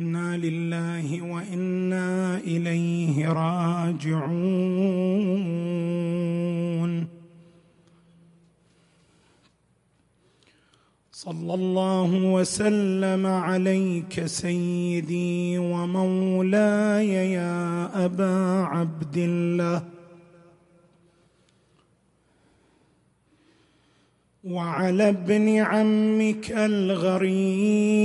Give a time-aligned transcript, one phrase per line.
[0.00, 4.20] إنا لله وإنا إليه راجعون.
[11.12, 19.84] صلى الله وسلم عليك سيدي ومولاي يا أبا عبد الله.
[24.44, 28.00] وعلى ابن عمك الغريب.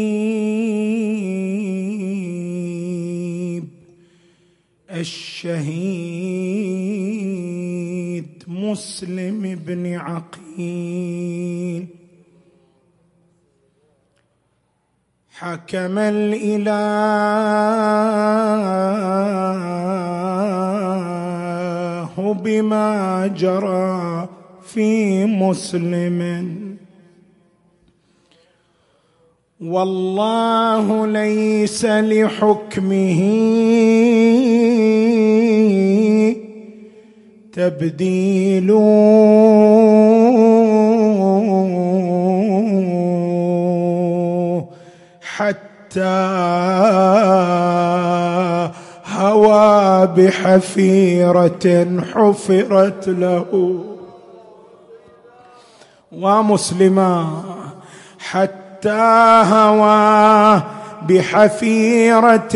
[4.95, 5.95] الشهيد
[8.47, 11.85] مسلم بن عقيل.
[15.29, 16.75] حكم الإله
[22.33, 24.29] بما جرى
[24.63, 26.55] في مسلم.
[29.61, 33.21] والله ليس لحكمه
[37.55, 38.71] تبديل
[45.21, 46.15] حتى
[49.15, 53.79] هوى بحفيرة حفرت له.
[56.11, 57.43] ومسلما
[58.19, 60.61] حتى هوى
[61.09, 62.55] بحفيرة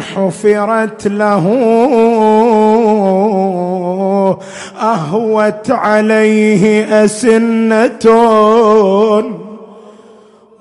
[0.00, 1.46] حفرت له.
[4.80, 8.06] أهوت عليه أسنة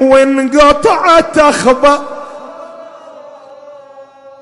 [0.00, 2.12] وانقطعت أخبار.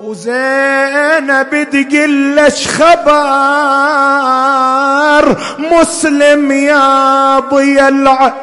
[0.01, 3.11] وزينب تقلش خبر
[5.59, 8.33] مسلم يا ضي العين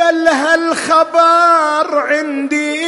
[0.00, 2.80] قال لها الخبر عندي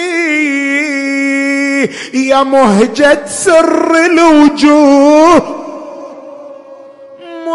[2.14, 5.71] يا مهجة سر الوجوه.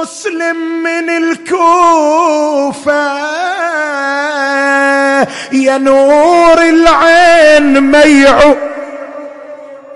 [0.01, 3.07] مسلم من الكوفة
[5.51, 8.55] يا نور العين ميعو.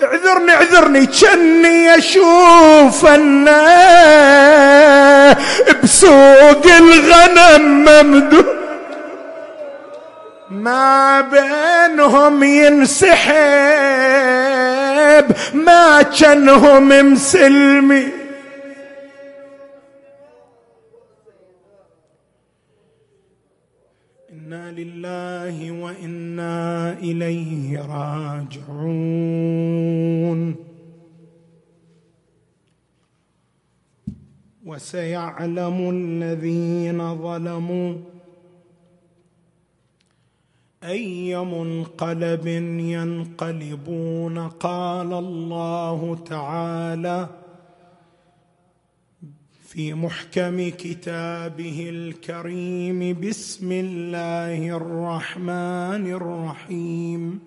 [0.04, 3.06] اعذرني اعذرني كني أشوف
[5.84, 8.46] بسوق الغنم ممدود
[10.52, 13.32] ما بينهم ينسحب
[15.54, 18.21] ما كانهم مسلمي
[24.52, 28.80] إنا لله وإنا إليه راجعون.
[34.66, 37.96] وسيعلم الذين ظلموا
[40.84, 42.48] أي منقلب
[42.98, 44.48] ينقلبون.
[44.48, 47.28] قال الله تعالى
[49.72, 53.20] في محكم كتابه الكريم.
[53.22, 57.40] بسم الله الرحمن الرحيم.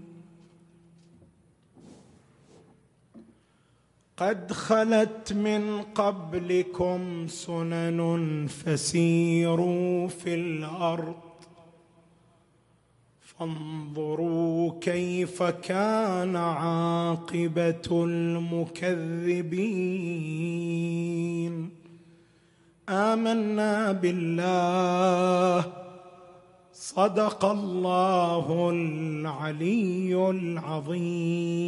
[4.17, 11.15] قد خلت من قبلكم سنن فسيروا في الأرض.
[13.21, 19.05] فانظروا كيف كان عاقبة المكذبين.
[22.89, 25.73] آمنا بالله.
[26.73, 31.65] صدق الله العلي العظيم.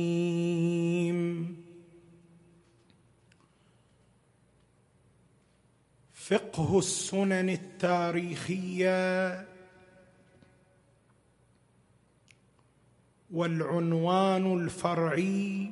[6.15, 9.47] فقه السنن التاريخية
[13.31, 15.71] والعنوان الفرعي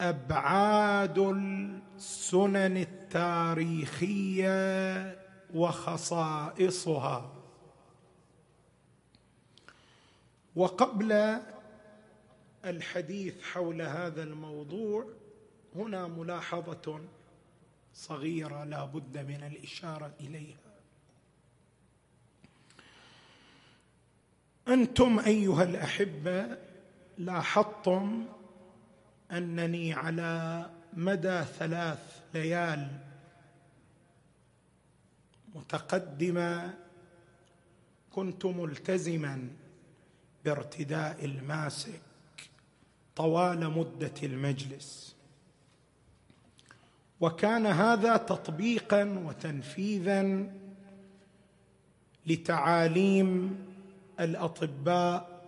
[0.00, 2.76] أبعاد السنن
[3.08, 4.48] التاريخيه
[5.54, 7.34] وخصائصها.
[10.56, 11.40] وقبل
[12.64, 15.06] الحديث حول هذا الموضوع
[15.76, 17.00] هنا ملاحظة
[17.94, 20.56] صغيرة لا بد من الإشارة إليها.
[24.68, 26.58] أنتم أيها الأحبة
[27.18, 28.26] لاحظتم
[29.32, 32.88] أنني على مدى ثلاث ليال
[35.54, 36.74] متقدمة
[38.12, 39.48] كنت ملتزما
[40.44, 42.00] بارتداء الماسك
[43.16, 45.16] طوال مدة المجلس.
[47.20, 50.50] وكان هذا تطبيقا وتنفيذا
[52.26, 53.58] لتعاليم
[54.20, 55.38] الأطباء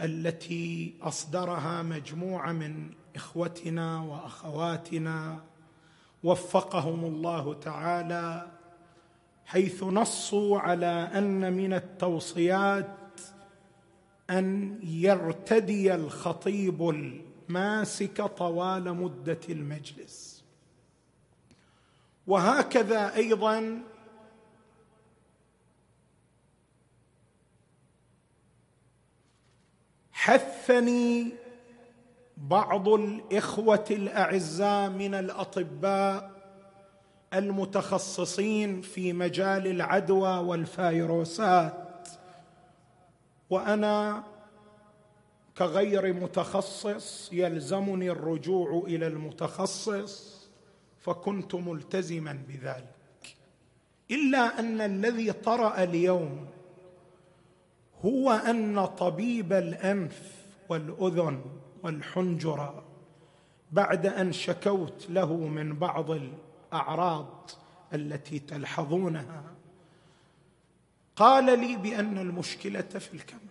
[0.00, 5.44] التي أصدرها مجموعة من إخوتنا وأخواتنا
[6.24, 8.50] وفقهم الله تعالى
[9.46, 12.96] حيث نصوا على أن من التوصيات
[14.30, 20.44] أن يرتدي الخطيب الماسك طوال مدة المجلس.
[22.26, 23.82] وهكذا أيضا
[30.12, 31.32] حثني
[32.42, 36.30] بعض الإخوة الأعزاء من الأطباء
[37.34, 42.08] المتخصصين في مجال العدوى والفيروسات.
[43.50, 44.24] وأنا
[45.58, 50.48] كغير متخصص يلزمني الرجوع إلى المتخصص
[51.00, 53.36] فكنت ملتزما بذلك.
[54.10, 56.46] إلا أن الذي طرأ اليوم
[58.04, 60.32] هو أن طبيب الأنف
[60.68, 62.84] والأذن والحنجرة
[63.72, 67.50] بعد أن شكوت له من بعض الأعراض
[67.94, 69.44] التي تلحظونها.
[71.16, 73.42] قال لي بأن المشكلة في الكمام.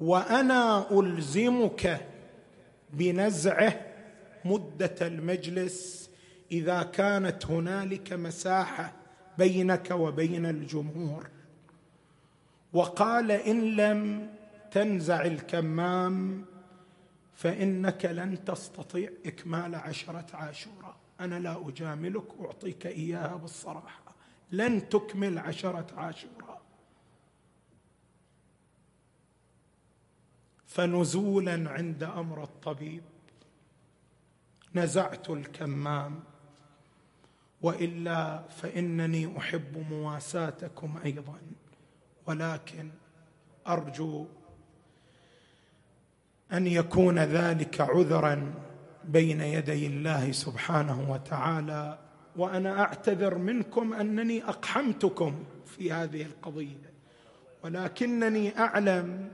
[0.00, 2.08] وأنا ألزمك
[2.92, 3.80] بنزعه
[4.44, 6.10] مدة المجلس
[6.52, 8.92] إذا كانت هنالك مساحة
[9.38, 11.30] بينك وبين الجمهور.
[12.72, 14.30] وقال إن لم
[14.70, 16.44] تنزع الكمام
[17.34, 20.96] فإنك لن تستطيع إكمال عشرة عاشوراء.
[21.20, 24.14] أنا لا أجاملك أعطيك إياها بالصراحة.
[24.52, 26.62] لن تكمل عشرة عاشوراء.
[30.66, 33.02] فنزولا عند أمر الطبيب.
[34.74, 36.20] نزعت الكمام.
[37.62, 41.40] وإلا فإنني أحب مواساتكم أيضا.
[42.26, 42.90] ولكن
[43.68, 44.26] أرجو
[46.52, 48.52] أن يكون ذلك عذرا
[49.04, 51.98] بين يدي الله سبحانه وتعالى
[52.36, 55.34] وأنا أعتذر منكم أنني أقحمتكم
[55.66, 56.92] في هذه القضية
[57.64, 59.28] ولكنني أعلم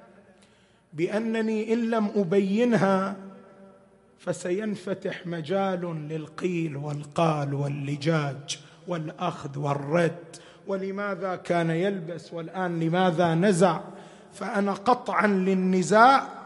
[0.93, 3.17] بأنني إن لم أبينها
[4.19, 13.81] فسينفتح مجال للقيل والقال واللجاج والأخذ والرد ولماذا كان يلبس والآن لماذا نزع؟
[14.33, 16.44] فأنا قطعا للنزاع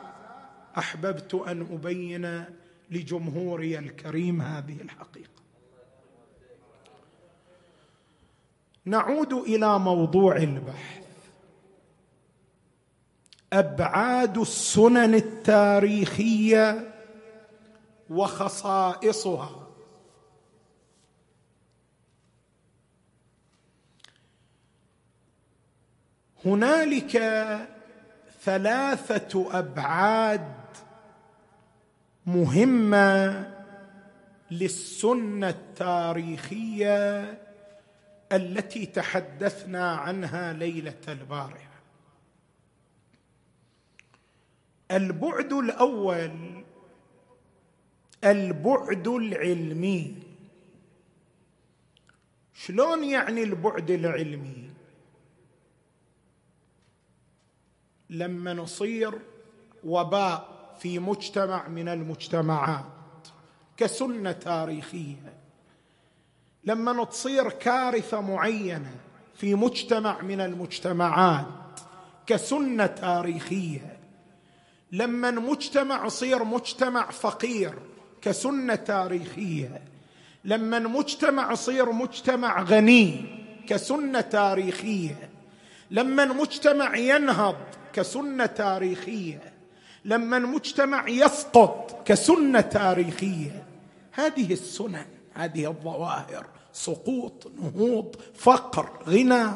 [0.79, 2.45] أحببت أن أبين
[2.91, 5.39] لجمهوري الكريم هذه الحقيقة.
[8.85, 11.05] نعود إلى موضوع البحث.
[13.53, 16.95] أبعاد السنن التاريخية
[18.11, 19.69] وخصائصها.
[26.45, 27.19] هنالك
[28.43, 30.58] ثلاثة أبعاد
[32.29, 33.47] مهمة
[34.51, 37.23] للسنة التاريخية
[38.33, 41.81] التي تحدثنا عنها ليلة البارحة.
[44.91, 46.65] البعد الأول
[48.25, 50.17] البعد العلمي.
[52.55, 54.71] شلون يعني البعد العلمي؟
[58.11, 59.19] لما نصير
[59.85, 62.85] وباء في مجتمع من المجتمعات
[63.77, 65.33] كسنة تاريخية.
[66.65, 68.95] لما تصير كارثة معينة
[69.35, 71.47] في مجتمع من المجتمعات
[72.27, 73.99] كسنة تاريخية.
[74.93, 77.75] لما مجتمع يصير مجتمع فقير
[78.23, 79.83] كسنة تاريخية.
[80.45, 85.31] لما مجتمع يصير مجتمع غني كسنة تاريخية.
[85.91, 87.57] لما مجتمع ينهض
[87.93, 89.53] كسنة تاريخية.
[90.05, 93.63] لما المجتمع يسقط كسنة تاريخية.
[94.13, 99.47] هذه السنن هذه الظواهر سقوط نهوض فقر غنى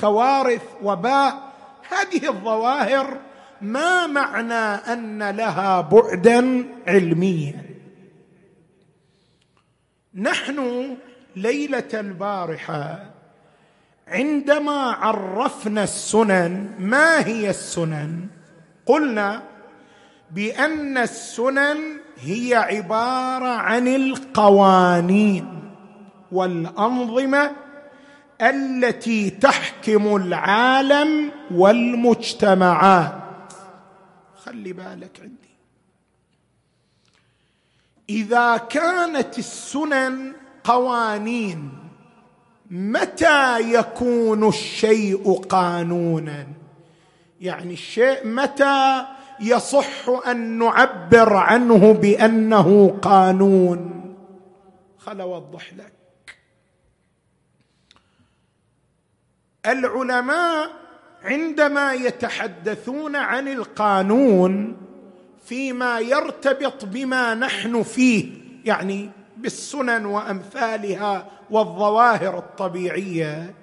[0.00, 1.52] كوارث وباء
[1.88, 3.20] هذه الظواهر
[3.60, 4.54] ما معنى
[4.92, 7.64] أن لها بعدا علميا.
[10.14, 10.96] نحن
[11.36, 13.10] ليلة البارحة
[14.08, 18.26] عندما عرفنا السنن ما هي السنن؟
[18.86, 19.42] قلنا
[20.30, 25.72] بأن السنن هي عبارة عن القوانين
[26.32, 27.50] والأنظمة
[28.42, 33.22] التي تحكم العالم والمجتمعات.
[34.44, 35.48] خلي بالك عندي.
[38.10, 40.32] إذا كانت السنن
[40.64, 41.72] قوانين
[42.70, 46.46] متى يكون الشيء قانونا؟
[47.40, 49.06] يعني الشيء متى
[49.40, 53.94] يصح أن نعبر عنه بأنه قانون.
[54.98, 55.92] خل اوضح لك.
[59.66, 60.70] العلماء
[61.22, 64.76] عندما يتحدثون عن القانون
[65.44, 68.30] فيما يرتبط بما نحن فيه
[68.64, 73.54] يعني بالسنن وأمثالها والظواهر الطبيعية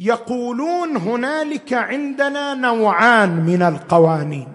[0.00, 4.48] يقولون هنالك عندنا نوعان من القوانين.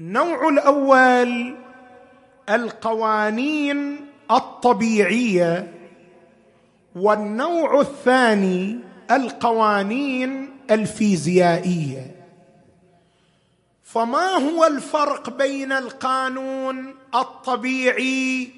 [0.00, 1.56] النوع الأول
[2.48, 3.96] القوانين
[4.30, 5.72] الطبيعية
[6.96, 8.78] والنوع الثاني
[9.10, 12.16] القوانين الفيزيائية.
[13.82, 18.48] فما هو الفرق بين القانون الطبيعي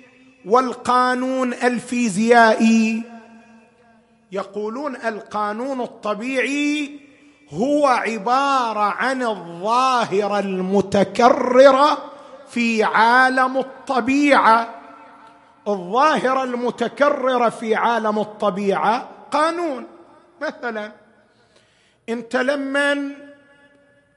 [0.47, 3.14] والقانون الفيزيائي؟
[4.35, 7.01] يقولون القانون الطبيعي
[7.51, 11.99] هو عبارة عن الظاهره المتكرره
[12.49, 14.75] في عالم الطبيعة.
[15.69, 19.87] الظاهره المتكرره في عالم الطبيعة قانون.
[20.41, 20.93] مثلا
[22.09, 22.93] انت لما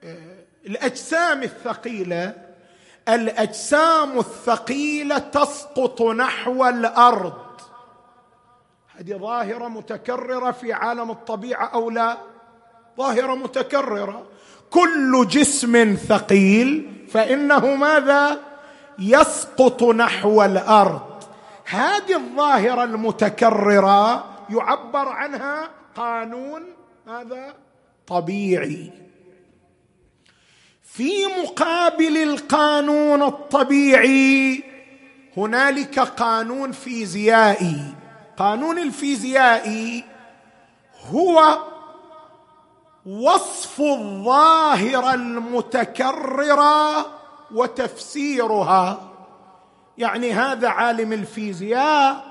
[0.03, 2.33] آه، الأجسام الثقيلة
[3.09, 7.46] الأجسام الثقيلة تسقط نحو الأرض.
[8.99, 12.17] هذه ظاهرة متكررة في عالم الطبيعة أو لا؟
[12.97, 14.25] ظاهرة متكررة.
[14.69, 18.39] كل جسم ثقيل فإنه ماذا؟
[18.99, 21.23] يسقط نحو الأرض.
[21.65, 26.63] هذه الظاهرة المتكررة يعبر عنها قانون
[27.07, 27.53] هذا
[28.07, 28.91] طبيعي.
[30.83, 31.11] في
[31.43, 34.63] مقابل القانون الطبيعي
[35.37, 38.06] هنالك قانون فيزيائي.
[38.38, 40.03] قانون الفيزيائي
[41.13, 41.58] هو
[43.06, 47.06] وصف الظاهره المتكرره
[47.51, 49.01] وتفسيرها.
[49.98, 52.24] يعني هذا عالم الفيزياء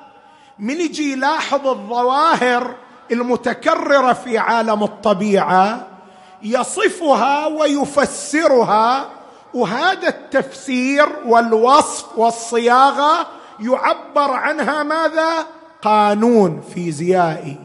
[0.58, 2.74] من يجي يلاحظ الظواهر
[3.10, 5.86] المتكررة في عالم الطبيعة
[6.42, 9.10] يصفها ويفسرها
[9.54, 13.26] وهذا التفسير والوصف والصياغة
[13.60, 15.46] يعبر عنها ماذا؟
[15.86, 17.56] قانون فيزيائي.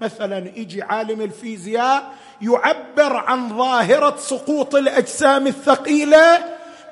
[0.00, 6.38] مثلا يجي عالم الفيزياء يعبر عن ظاهرة سقوط الأجسام الثقيلة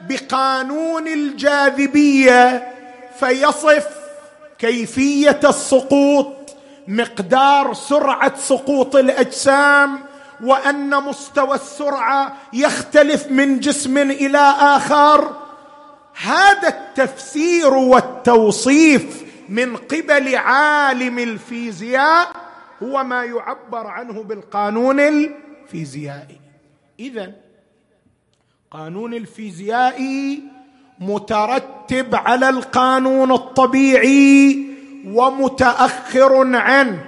[0.09, 2.69] بقانون الجاذبية
[3.21, 3.89] فيصف
[4.59, 6.57] كيفية السقوط
[6.89, 9.99] مقدار سرعة سقوط الأجسام
[10.45, 15.31] وأن مستوى السرعة يختلف من جسم إلى آخر.
[16.23, 22.29] هذا التفسير والتوصيف من قبل عالم الفيزياء
[22.83, 26.41] هو ما يعبر عنه بالقانون الفيزيائي.
[27.01, 27.33] إذا
[28.71, 30.43] قانون الفيزيائي
[31.01, 34.67] مترتب على القانون الطبيعي
[35.07, 37.05] ومتأخر عنه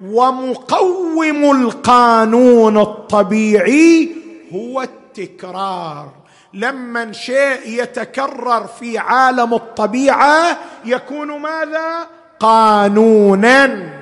[0.00, 4.16] ومقوم القانون الطبيعي
[4.52, 6.21] هو التكرار.
[6.54, 12.08] لما شيء يتكرر في عالم الطبيعة يكون ماذا؟
[12.40, 13.92] قانونا.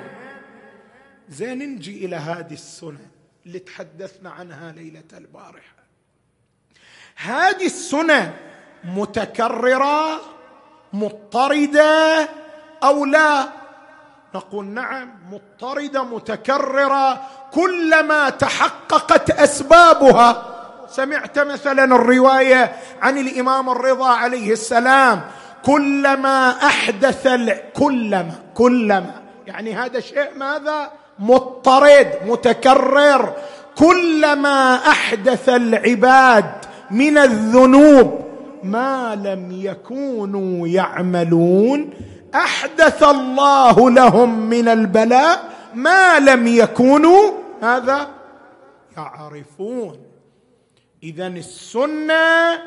[1.28, 3.07] زين نجي إلى هذه السنة
[3.47, 5.80] اللي تحدثنا عنها ليلة البارحة.
[7.16, 8.35] هذه السنة
[8.85, 10.21] متكررة
[10.92, 12.28] مضطردة
[12.83, 13.49] أو لا؟
[14.35, 20.50] نقول نعم مضطردة متكررة كلما تحققت أسبابها
[20.90, 25.20] سمعت مثلا الرواية عن الإمام الرضا عليه السلام
[25.64, 27.28] كلما أحدث
[27.75, 29.14] كلما كلما.
[29.47, 33.32] يعني هذا شيء ماذا؟ مضطرد متكرر.
[33.78, 36.44] كلما أحدث العباد
[36.90, 38.20] من الذنوب
[38.62, 41.90] ما لم يكونوا يعملون
[42.35, 45.44] أحدث الله لهم من البلاء
[45.75, 47.30] ما لم يكونوا
[47.62, 48.09] هذا
[48.97, 50.10] يعرفون.
[51.02, 52.59] اذا السنة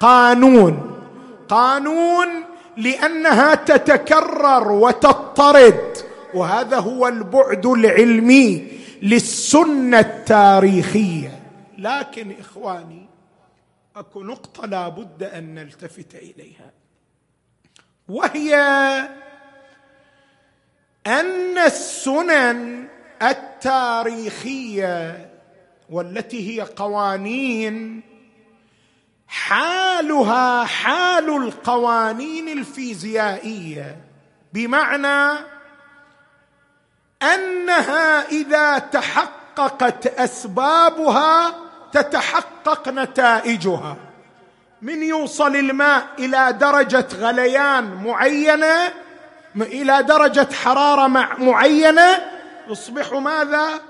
[0.00, 1.02] قانون.
[1.48, 2.28] قانون
[2.76, 5.96] لأنها تتكرر وتضطرد
[6.34, 11.42] وهذا هو البعد العلمي للسنة التاريخية.
[11.78, 13.06] لكن إخواني
[13.96, 16.72] أكو نقطة لا بد أن نلتفت إليها.
[18.08, 18.54] وهي
[21.06, 22.88] أن السنن
[23.22, 24.86] التاريخية
[25.90, 28.02] والتي هي قوانين
[29.28, 33.96] حالها حال القوانين الفيزيائية
[34.52, 35.38] بمعنى
[37.22, 41.54] أنها إذا تحققت أسبابها
[41.92, 43.96] تتحقق نتائجها.
[44.82, 48.92] من يوصل الماء إلى درجة غليان معينة
[49.56, 51.06] إلى درجة حرارة
[51.38, 52.18] معينة
[52.68, 53.80] يصبح ماذا؟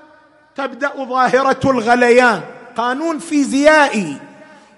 [0.57, 2.43] تبدأ ظاهرة الغليان
[2.77, 4.21] قانون فيزيائي.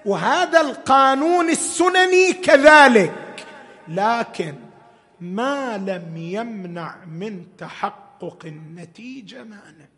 [0.04, 3.46] وهذا القانون السنني كذلك.
[3.88, 4.54] لكن
[5.20, 9.88] ما لم يمنع من تحقق النتيجة مانع.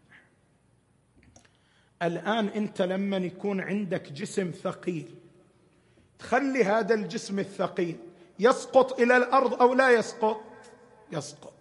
[2.02, 5.14] الآن أنت لما يكون عندك جسم ثقيل
[6.18, 7.96] تخلي هذا الجسم الثقيل
[8.38, 10.40] يسقط إلى الأرض أو لا يسقط؟
[11.12, 11.52] يسقط.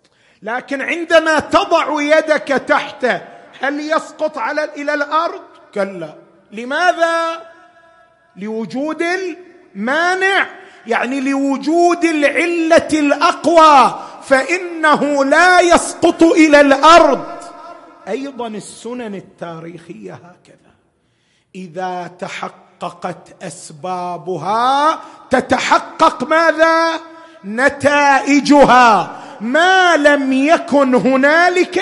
[0.42, 5.42] لكن عندما تضع يدك تحته هل يسقط على إلى الأرض؟
[5.74, 6.14] كلا.
[6.52, 7.42] لماذا؟
[8.36, 9.04] لوجود
[9.76, 10.48] المانع.
[10.88, 14.00] يعني لوجود العلة الأقوى.
[14.24, 17.26] فإنه لا يسقط إلى الأرض.
[18.08, 20.74] أيضا السنن التاريخية هكذا.
[21.56, 27.00] إذا تحققت أسبابها تتحقق ماذا؟
[27.46, 29.20] نتائجها.
[29.42, 31.82] ما لم يكن هنالك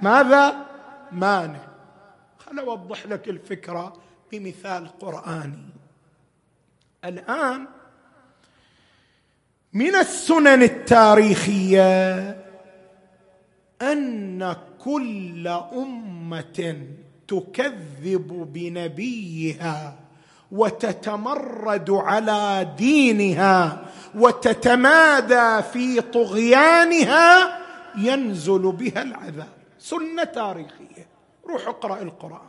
[0.00, 0.65] ماذا؟
[1.12, 1.66] مانع.
[2.38, 3.96] خل أوضح لك الفكرة
[4.32, 5.68] بمثال قرآني.
[7.04, 7.66] الآن
[9.72, 12.20] من السنن التاريخية
[13.82, 16.86] أن كل أمة
[17.28, 19.98] تكذب بنبيها
[20.52, 27.58] وتتمرد على دينها وتتمادى في طغيانها
[27.96, 29.55] ينزل بها العذاب.
[29.90, 31.06] سنة تاريخية.
[31.48, 32.48] روح اقرأ القرآن.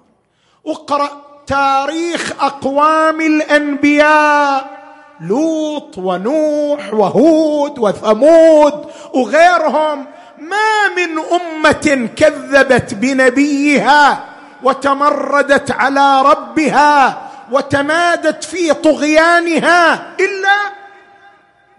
[0.67, 1.10] اقرأ
[1.47, 4.78] تاريخ أقوام الأنبياء.
[5.21, 10.06] لوط ونوح وهود وثمود وغيرهم.
[10.38, 14.26] ما من أمة كذبت بنبيها
[14.63, 20.58] وتمردت على ربها وتمادت في طغيانها إلا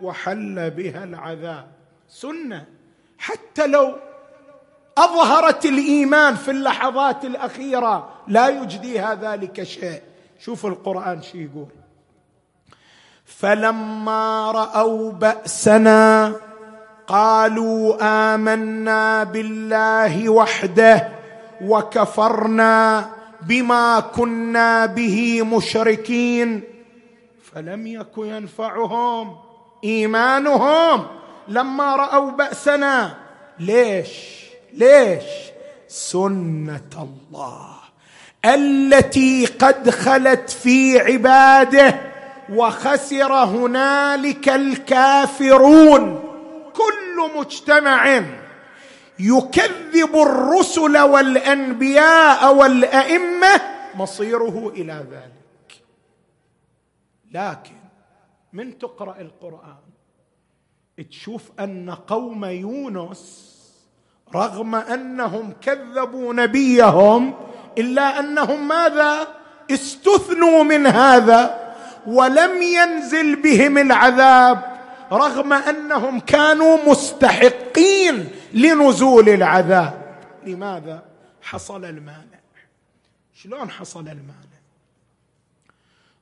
[0.02, 1.66] وحل بها العذاب.
[2.08, 2.64] سنة.
[3.18, 4.07] حتى لو
[5.04, 8.08] أظهرت الإيمان في اللحظات الأخيرة.
[8.28, 10.02] لا يجديها ذلك شيء.
[10.40, 11.68] شوف القرآن شو يقول.
[13.24, 16.32] فلما رأوا بأسنا
[17.06, 17.96] قالوا
[18.34, 21.08] آمنا بالله وحده
[21.64, 23.08] وكفرنا
[23.42, 26.62] بما كنا به مشركين.
[27.52, 29.36] فلم يك ينفعهم
[29.84, 31.06] إيمانهم
[31.48, 33.14] لما رأوا بأسنا.
[33.58, 34.47] ليش؟
[34.78, 35.24] ليش؟
[35.88, 37.78] سنة الله
[38.44, 42.00] التي قد خلت في عباده
[42.50, 46.24] وخسر هنالك الكافرون.
[46.72, 48.22] كل مجتمع
[49.18, 53.60] يكذب الرسل والأنبياء والأئمة
[53.94, 55.82] مصيره إلى ذلك.
[57.32, 57.76] لكن
[58.52, 59.76] من تقرأ القرآن
[61.10, 63.47] تشوف أن قوم يونس
[64.34, 67.34] رغم أنهم كذبوا نبيهم
[67.78, 69.28] إلا أنهم ماذا؟
[69.70, 71.74] استثنوا من هذا
[72.06, 74.78] ولم ينزل بهم العذاب
[75.12, 80.16] رغم أنهم كانوا مستحقين لنزول العذاب.
[80.46, 81.02] لماذا؟
[81.42, 82.38] حصل المانع.
[83.34, 84.48] شلون حصل المانع؟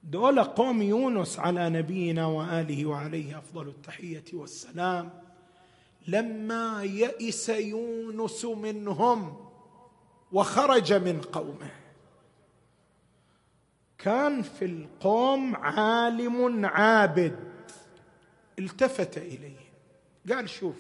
[0.05, 5.11] دول قوم يونس على نبينا وآله وعليه أفضل التحية والسلام
[6.07, 9.51] لما يئس يونس منهم
[10.33, 11.71] وخرج من قومه.
[13.99, 17.37] كان في القوم عالم عابد.
[18.59, 19.66] التفت إليه.
[20.33, 20.77] قال شوف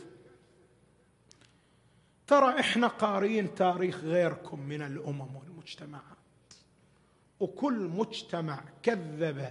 [2.26, 6.02] ترى إحنا قارين تاريخ غيركم من الأمم والمجتمعات.
[7.40, 9.50] وكل مجتمع كذب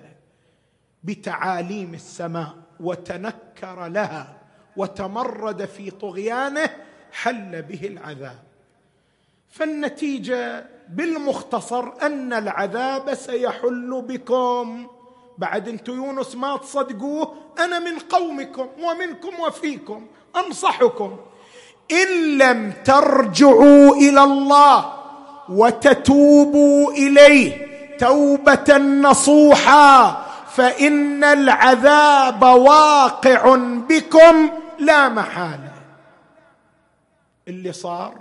[1.03, 4.44] بتعاليم السماء وتنكر لها.
[4.77, 6.69] وتمرد في طغيانه
[7.11, 8.39] حل به العذاب.
[9.49, 14.87] فالنتيجة بالمختصر أن العذاب سيحل بكم.
[15.37, 20.07] بعد أنتم يونس ما تصدقوه أنا من قومكم ومنكم وفيكم
[20.45, 21.17] أنصحكم.
[21.91, 24.93] إن لم ترجعوا إلى الله
[25.49, 27.65] وتتوبوا إليه
[27.97, 33.55] توبة نصوحا فإن العذاب واقع
[33.89, 34.49] بكم.
[34.79, 35.73] لا محالة.
[37.47, 38.13] اللي صار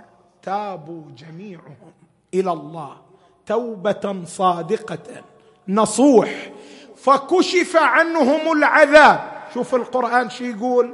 [0.43, 1.93] تابوا جميعهم
[2.33, 2.97] إلى الله
[3.45, 5.23] توبة صادقة.
[5.67, 6.51] نصوح.
[6.97, 9.19] فكشف عنهم العذاب.
[9.53, 10.93] شوف القرآن شي يقول؟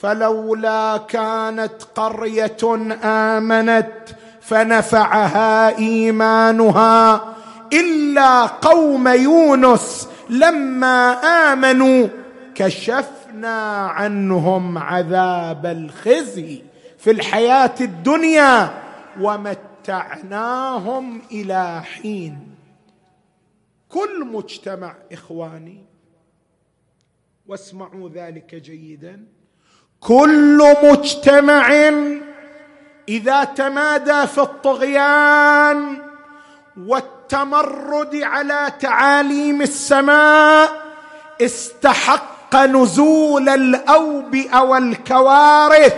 [0.00, 2.56] فلولا كانت قرية
[3.02, 3.92] آمنت
[4.40, 7.24] فنفعها إيمانها
[7.72, 11.12] إلا قوم يونس لما
[11.52, 12.08] آمنوا
[13.28, 16.62] كشفنا عنهم عذاب الخزي
[16.98, 18.70] في الحياة الدنيا
[19.20, 22.54] ومتعناهم إلى حين.
[23.88, 25.84] كل مجتمع إخواني
[27.46, 29.24] واسمعوا ذلك جيدا
[30.00, 31.68] كل مجتمع
[33.08, 35.98] إذا تمادى في الطغيان
[36.76, 40.70] والتمرد على تعاليم السماء
[41.42, 45.94] استحق نزول الاوبئه والكوارث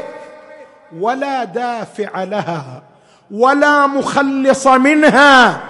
[0.99, 2.83] ولا دافع لها
[3.31, 5.61] ولا مخلص منها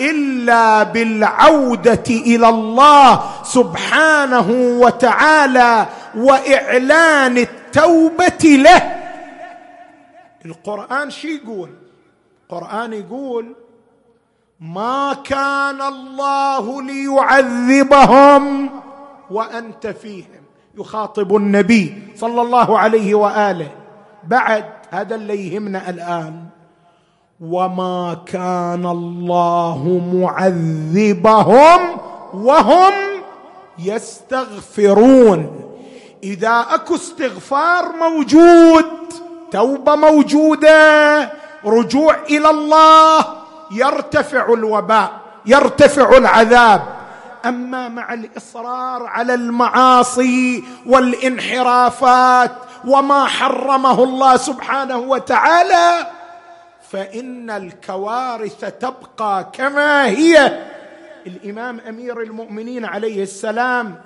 [0.00, 8.96] إلا بالعودة إلى الله سبحانه وتعالى وإعلان التوبة له.
[10.44, 11.70] القرآن شي يقول؟
[12.50, 13.54] القرآن يقول
[14.60, 18.70] ما كان الله ليعذبهم
[19.30, 20.42] وأنت فيهم.
[20.78, 23.70] يخاطب النبي صلى الله عليه وآله.
[24.24, 26.44] بعد هذا اللي يهمنا الآن.
[27.40, 31.80] وما كان الله معذبهم
[32.34, 32.94] وهم
[33.78, 35.64] يستغفرون.
[36.22, 38.84] إذا أكو استغفار موجود
[39.50, 41.32] توبة موجودة
[41.64, 43.24] رجوع إلى الله
[43.72, 45.12] يرتفع الوباء
[45.46, 46.97] يرتفع العذاب.
[47.46, 52.52] أما مع الإصرار على المعاصي والانحرافات
[52.84, 56.06] وما حرمه الله سبحانه وتعالى
[56.90, 60.64] فإن الكوارث تبقى كما هي.
[61.26, 64.00] الإمام أمير المؤمنين عليه السلام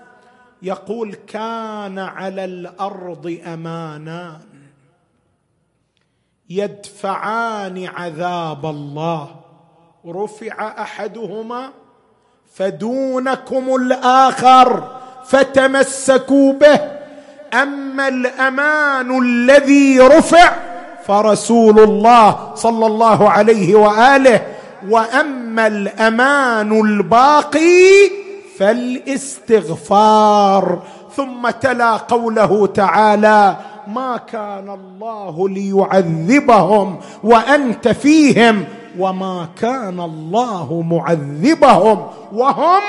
[0.62, 4.40] يقول كان على الأرض أمانان
[6.50, 9.36] يدفعان عذاب الله
[10.06, 11.72] رفع أحدهما
[12.54, 14.84] فدونكم الآخر
[15.26, 16.80] فتمسكوا به.
[17.62, 20.52] أما الأمان الذي رفع
[21.06, 24.42] فرسول الله صلى الله عليه وآله
[24.88, 28.10] وأما الأمان الباقي
[28.58, 30.82] فالاستغفار.
[31.16, 38.64] ثم تلا قوله تعالى ما كان الله ليعذبهم وأنت فيهم
[38.98, 42.82] وما كان الله معذبهم وهم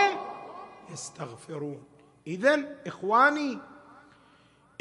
[0.93, 1.83] يستغفرون.
[2.27, 3.57] اذا إخواني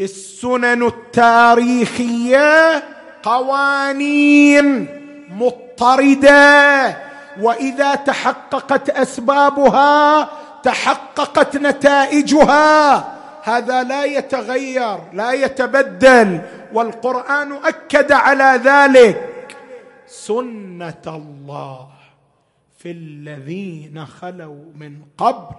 [0.01, 2.83] السنن التاريخية
[3.23, 4.89] قوانين
[5.31, 6.97] مضطردة.
[7.41, 10.29] وإذا تحققت أسبابها
[10.63, 13.05] تحققت نتائجها
[13.43, 16.41] هذا لا يتغير لا يتبدل.
[16.73, 19.29] والقرآن أكد على ذلك.
[20.12, 21.88] سنه الله
[22.79, 25.55] في الذين خلوا من قبل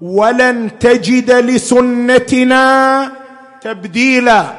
[0.00, 2.64] ولن تجد لسنتنا
[3.60, 4.52] تبديلا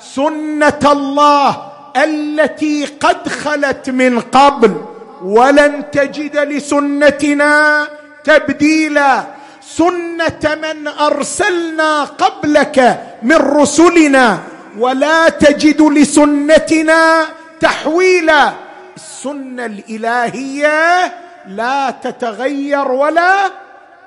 [0.00, 4.74] سنه الله التي قد خلت من قبل
[5.22, 7.86] ولن تجد لسنتنا
[8.24, 9.24] تبديلا
[9.60, 14.38] سنه من ارسلنا قبلك من رسلنا
[14.78, 17.26] ولا تجد لسنتنا
[17.60, 21.04] تحويلا السنة الإلهية
[21.46, 23.52] لا تتغير ولا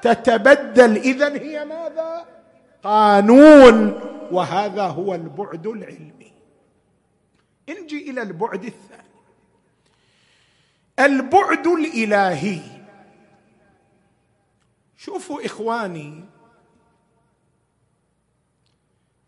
[0.02, 0.98] تتبدل.
[0.98, 2.26] اذا هي ماذا؟
[2.84, 4.00] قانون
[4.32, 6.34] وهذا هو البعد العلمي.
[7.70, 9.04] نجي إلى البعد الثاني.
[11.00, 12.62] البعد الإلهي.
[14.98, 16.26] شوفوا إخواني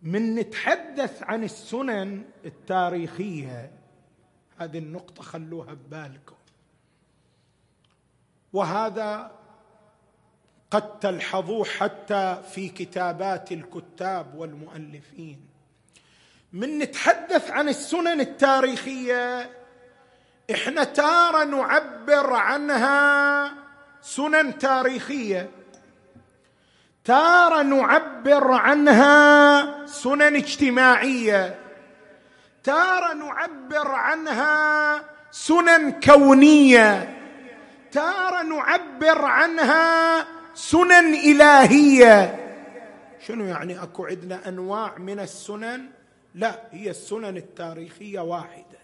[0.01, 3.71] من نتحدث عن السنن التاريخية
[4.57, 6.35] هذه النقطة خلوها ببالكم.
[8.53, 9.31] وهذا
[10.71, 15.47] قد تلحظوه حتى في كتابات الكتاب والمؤلفين.
[16.53, 19.51] من نتحدث عن السنن التاريخية
[20.51, 23.53] إحنا تارة نعبر عنها
[24.01, 25.51] سنن تاريخية.
[27.03, 31.64] تارة نعبر عنها سنن اجتماعية.
[32.65, 35.01] تاره نعبر عنها
[35.31, 37.17] سنن كونية.
[37.91, 40.25] تاره نعبر عنها
[40.55, 42.35] سنن إلهية.
[43.27, 45.85] شنو يعني أكو عندنا أنواع من السنن؟
[46.35, 48.79] لا هي السنن التاريخية واحدة.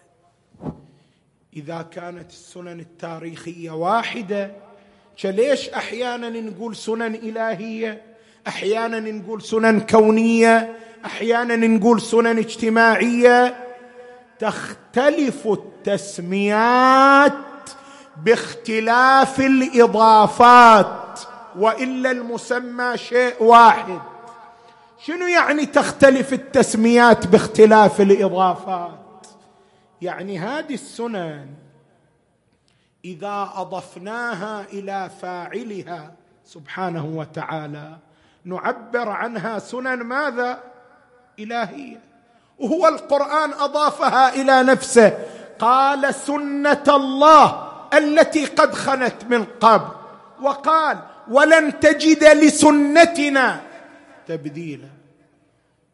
[1.56, 4.50] إذا كانت السنن التاريخية واحدة
[5.18, 8.02] فليش أحيانا نقول سنن إلهية؟
[8.48, 13.61] أحيانا نقول سنن كونية؟ أحيانا نقول سنن اجتماعية؟
[14.42, 17.32] تختلف التسميات
[18.16, 21.20] باختلاف الإضافات
[21.56, 24.00] وإلا المسمى شيء واحد.
[24.98, 29.26] شنو يعني تختلف التسميات باختلاف الإضافات؟
[30.02, 31.46] يعني هذه السنن
[33.04, 37.96] إذا أضفناها إلى فاعلها سبحانه وتعالى
[38.44, 40.62] نعبر عنها سنن ماذا؟
[41.38, 42.11] إلهية.
[42.62, 45.18] وهو القرآن أضافها إلى نفسه.
[45.58, 49.88] قال سنة الله التي قد خنت من قبل.
[50.42, 50.98] وقال
[51.30, 53.60] ولن تجد لسنتنا
[54.28, 54.88] تبديلا.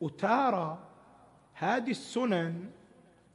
[0.00, 0.78] وتارى
[1.54, 2.54] هذه السنن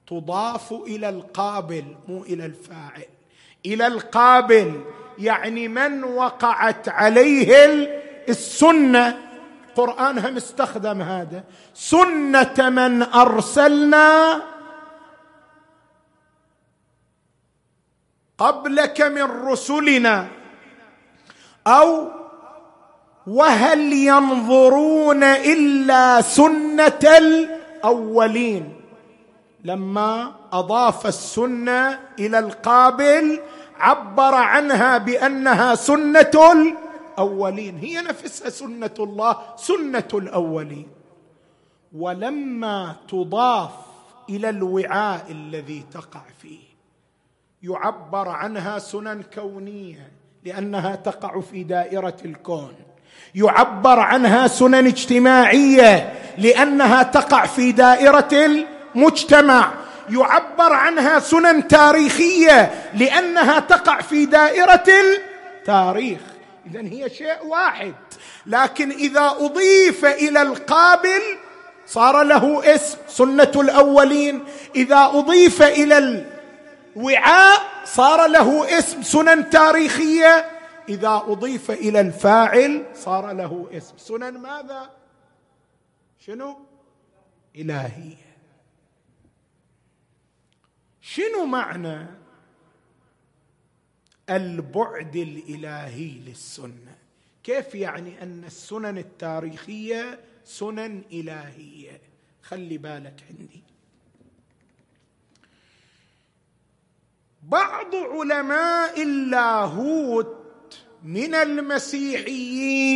[0.07, 3.05] تضاف إلى القابل مو إلى الفاعل.
[3.65, 4.83] إلى القابل
[5.19, 7.65] يعني من وقعت عليه
[8.29, 9.17] السنة
[9.73, 11.43] القرآن هم استخدم هذا.
[11.73, 14.41] سنة من أرسلنا
[18.37, 20.27] قبلك من رسلنا.
[21.67, 22.07] أو
[23.27, 28.81] وهل ينظرون إلا سنة الأولين؟
[29.63, 33.39] لما أضاف السنة إلى القابل
[33.79, 36.31] عبر عنها بأنها سنة
[37.13, 37.77] الأولين.
[37.77, 40.87] هي نفسها سنة الله سنة الأولين.
[41.93, 43.71] ولما تضاف
[44.29, 46.73] إلى الوعاء الذي تقع فيه
[47.63, 50.11] يعبر عنها سنن كونية
[50.43, 52.73] لأنها تقع في دائرة الكون.
[53.35, 59.73] يعبر عنها سنن اجتماعية لأنها تقع في دائرة مجتمع
[60.09, 64.83] يعبر عنها سنن تاريخية لأنها تقع في دائرة
[65.57, 66.21] التاريخ.
[66.65, 67.95] اذا هي شيء واحد.
[68.45, 71.21] لكن إذا أضيف إلى القابل
[71.85, 74.43] صار له اسم سنة الأولين.
[74.75, 76.25] إذا أضيف إلى
[76.95, 80.51] الوعاء صار له اسم سنن تاريخية.
[80.89, 83.97] إذا أضيف إلى الفاعل صار له اسم.
[83.97, 84.89] سنن ماذا؟
[86.19, 86.57] شنو؟
[87.55, 88.33] إلهية.
[91.01, 92.22] شنو معنى
[94.29, 96.95] البعد الإلهي للسنة.
[97.43, 102.01] كيف يعني أن السنن التاريخية سنن إلهية؟
[102.41, 103.63] خلي بالك عندي.
[107.43, 112.93] بعض علماء اللاهوت من المسيحيين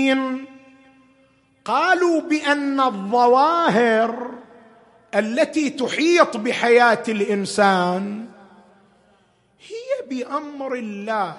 [1.66, 4.34] قالوا بأن الظواهر
[5.16, 8.28] التي تحيط بحياة الإنسان
[10.10, 11.38] بأمر الله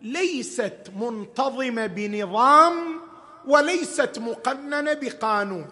[0.00, 3.00] ليست منتظمة بنظام
[3.46, 5.66] وليست مقننة بقانون.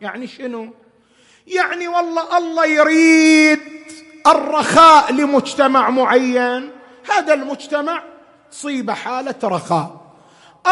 [0.00, 0.74] يعني شنو؟
[1.46, 3.60] يعني والله الله يريد
[4.26, 6.70] الرخاء لمجتمع معين
[7.10, 8.02] هذا المجتمع
[8.50, 10.02] تصيب حالة رخاء.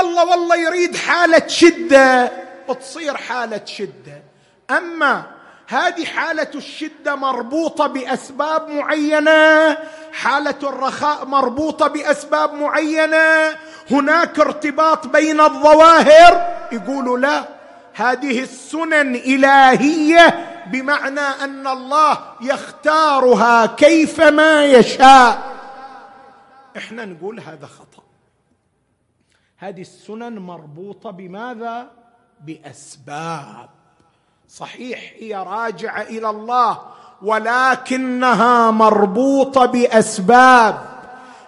[0.00, 2.32] الله والله يريد حالة شدة
[2.68, 4.22] وتصير حالة شدة.
[4.70, 5.39] أما
[5.70, 9.78] هذه حالة الشدة مربوطة بأسباب معينة.
[10.12, 13.56] حالة الرخاء مربوطة بأسباب معينة.
[13.90, 16.56] هناك ارتباط بين الظواهر.
[16.72, 17.44] يقولوا لا
[17.94, 25.52] هذه السنن إلهية بمعنى أن الله يختارها كيفما يشاء.
[26.76, 28.02] إحنا نقول هذا خطأ.
[29.56, 31.90] هذه السنن مربوطة بماذا؟
[32.44, 33.79] بأسباب.
[34.50, 36.80] صحيح هي راجعة إلى الله
[37.22, 40.90] ولكنها مربوطة بأسباب.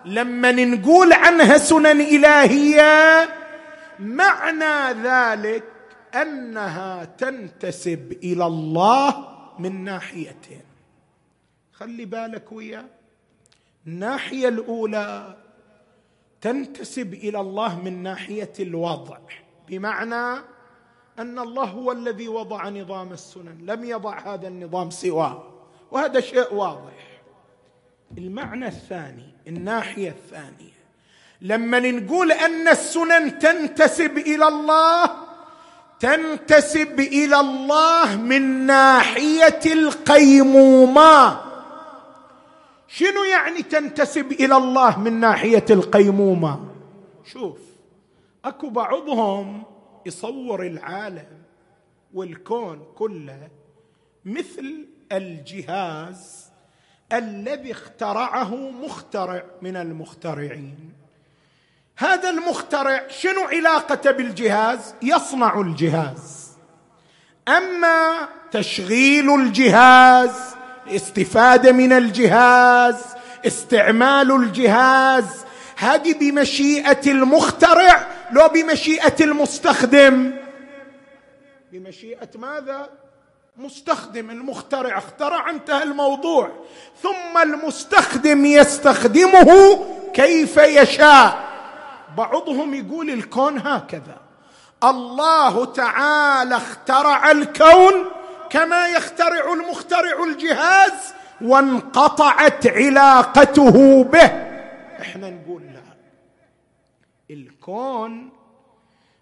[0.05, 3.29] لما نقول عنها سنن إلهية
[3.99, 5.65] معنى ذلك
[6.15, 10.65] أنها تنتسب إلى الله من ناحيتين.
[11.73, 12.87] خلي بالك ويا.
[13.87, 15.37] الناحية الأولى
[16.41, 19.19] تنتسب إلى الله من ناحية الوضع.
[19.69, 20.43] بمعنى
[21.23, 25.43] أن الله هو الذي وضع نظام السنن لم يضع هذا النظام سواه
[25.91, 27.21] وهذا شيء واضح.
[28.19, 30.73] المعنى الثاني الناحية الثانية
[31.41, 35.11] لما نقول أن السنن تنتسب إلى الله
[36.01, 41.41] تنتسب إلى الله من ناحية القيمومة.
[42.89, 46.61] شنو يعني تنتسب إلى الله من ناحية القيمومة؟
[47.25, 47.59] شوف
[48.45, 49.63] أكو بعضهم
[50.07, 51.43] يصور العالم
[52.15, 53.49] والكون كله
[54.25, 56.47] مثل الجهاز
[57.13, 60.93] الذي اخترعه مخترع من المخترعين.
[61.97, 66.51] هذا المخترع شنو علاقته بالجهاز؟ يصنع الجهاز.
[67.49, 70.31] أما تشغيل الجهاز
[70.87, 72.97] الاستفادة من الجهاز
[73.47, 75.45] استعمال الجهاز
[75.77, 80.33] هذه بمشيئة المخترع لو بمشيئة المستخدم.
[81.73, 82.89] بمشيئة ماذا؟
[83.57, 84.99] مستخدم المخترع.
[84.99, 86.51] اخترع انتهى الموضوع.
[87.03, 89.79] ثم المستخدم يستخدمه
[90.15, 91.45] كيف يشاء.
[92.17, 94.17] بعضهم يقول الكون هكذا.
[94.85, 98.05] الله تعالى اخترع الكون
[98.51, 104.31] كما يخترع المخترع الجهاز وانقطعت علاقته به.
[105.01, 105.72] إحنا نقول
[107.33, 108.29] الكون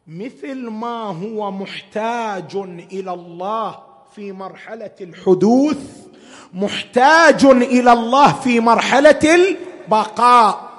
[0.06, 2.56] مثل ما هو محتاج
[2.92, 3.78] إلى الله
[4.16, 5.78] في مرحلة الحدوث
[6.54, 10.70] محتاج إلى الله في مرحلة البقاء.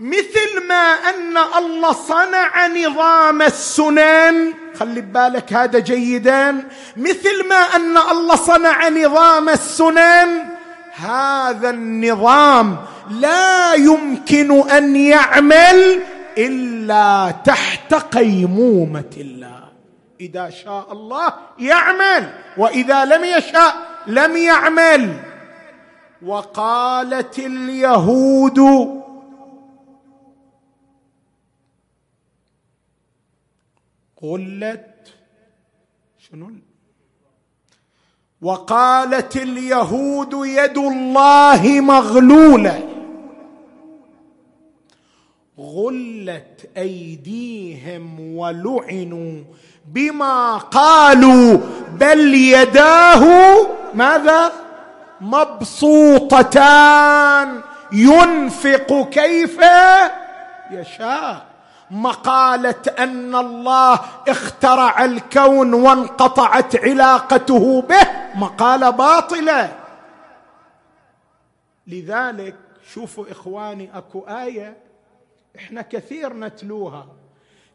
[0.00, 6.68] مثل ما أن الله صنع نظام السنن خلي بالك هذا جيدا.
[6.96, 10.48] مثل ما أن الله صنع نظام السنن
[10.94, 12.76] هذا النظام
[13.10, 16.02] لا يمكن أن يعمل
[16.38, 19.68] إلا تحت قيمومة الله.
[20.20, 25.20] إذا شاء الله يعمل وإذا لم يشاء لم يعمل.
[26.22, 28.58] وقالت اليهود
[34.22, 35.14] غلت
[36.18, 36.50] شنو؟
[38.42, 42.93] وقالت اليهود يد الله مغلولة.
[45.60, 49.44] غلت أيديهم ولعنوا
[49.86, 51.58] بما قالوا
[51.90, 53.26] بل يداه
[53.94, 54.52] ماذا؟
[55.20, 56.50] مبسوطتان.
[57.92, 59.58] ينفق كيف
[60.70, 61.46] يشاء.
[61.90, 68.06] مقالة أن الله اخترع الكون وانقطعت علاقته به.
[68.34, 69.72] مقالة باطلة.
[71.86, 72.56] لذلك
[72.94, 74.83] شوفوا إخواني أكو آية
[75.56, 77.06] إحنا كثير نتلوها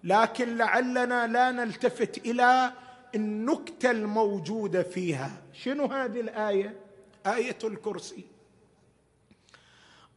[0.04, 2.72] لكن لعلنا لا نلتفت إلى
[3.16, 5.32] النكتة الموجودة فيها.
[5.54, 6.76] شنو هذه الآية؟
[7.28, 8.26] آية الكرسي.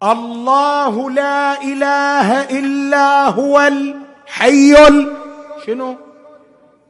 [0.02, 4.74] الله لا إله إلا هو الحي
[5.66, 5.96] شنو؟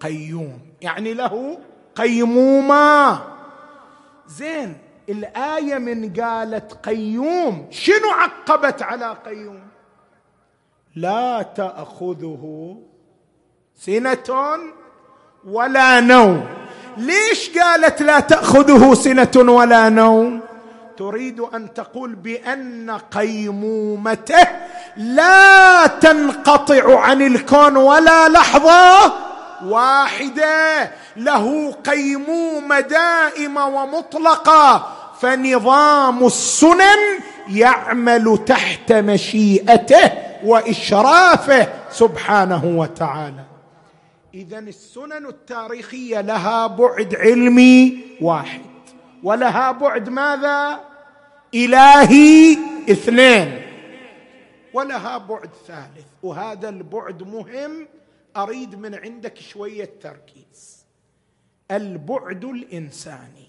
[0.00, 0.58] قيوم.
[0.80, 1.58] يعني له
[1.94, 3.22] قيمومه
[4.26, 9.71] زين الآية من قالت قيوم شنو عقبت على قيوم؟
[10.96, 12.76] لا تأخذه
[13.80, 14.58] سنة
[15.46, 16.44] ولا نوم.
[16.96, 20.40] ليش قالت لا تأخذه سنة ولا نوم؟
[20.98, 24.46] تريد أن تقول بأن قيمومته
[24.96, 29.12] لا تنقطع عن الكون ولا لحظة
[29.64, 30.90] واحدة.
[31.16, 34.92] له قيمومه دائمة ومطلقة.
[35.20, 37.18] فنظام السنن
[37.48, 40.31] يعمل تحت مشيئته.
[40.44, 43.44] وإشرافه سبحانه وتعالى.
[44.34, 48.60] اذا السنن التاريخية لها بعد علمي واحد.
[49.22, 50.80] ولها بعد ماذا؟
[51.54, 52.58] إلهي
[52.90, 53.62] اثنين.
[54.74, 56.06] ولها بعد ثالث.
[56.22, 57.88] وهذا البعد مهم.
[58.36, 60.86] أريد من عندك شوية تركيز.
[61.70, 63.48] البعد الإنساني.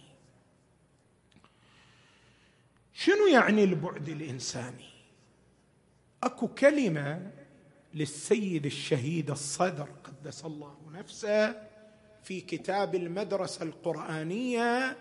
[2.94, 4.93] شنو يعني البعد الإنساني؟
[6.26, 7.32] أكو كلمة
[7.94, 11.56] للسيد الشهيد الصدر قدس الله نفسه
[12.24, 14.98] في كتاب المدرسة القرآنية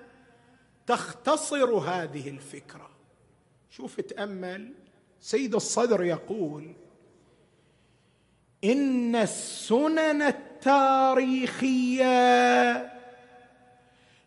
[0.86, 2.90] تختصر هذه الفكرة.
[3.70, 4.72] شوف تأمل.
[5.20, 6.74] سيد الصدر يقول
[8.64, 11.62] إن السنن التاريخية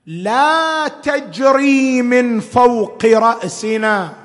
[0.06, 4.25] لا تجري من فوق رأسنا.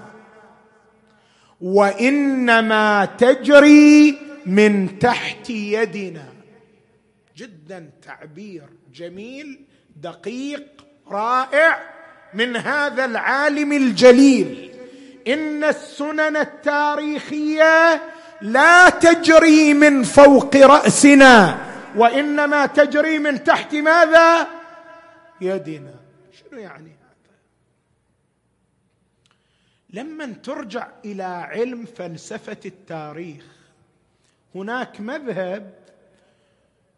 [1.61, 6.29] وإنما تجري من تحت يدنا.
[7.37, 8.63] جدا تعبير
[8.95, 9.61] جميل
[9.97, 10.67] دقيق
[11.09, 11.83] رائع
[12.35, 14.71] من هذا العالم الجليل.
[15.29, 18.03] إن السنن التاريخية
[18.43, 21.59] لا تجري من فوق رأسنا
[21.97, 24.47] وإنما تجري من تحت ماذا؟
[25.41, 25.95] يدنا.
[26.41, 27.00] شنو يعني؟
[29.93, 33.45] لما ترجع إلى علم فلسفة التاريخ
[34.55, 35.75] هناك مذهب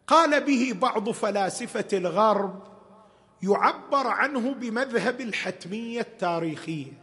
[0.07, 2.63] قال به بعض فلاسفة الغرب
[3.43, 6.93] يعبر عنه بمذهب الحتمية التاريخية.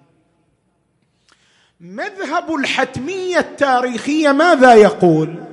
[1.81, 5.45] مذهب الحتمية التاريخية ماذا يقول؟